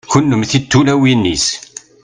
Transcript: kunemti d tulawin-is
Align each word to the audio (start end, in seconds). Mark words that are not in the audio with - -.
kunemti 0.11 0.59
d 0.63 0.63
tulawin-is 0.71 1.45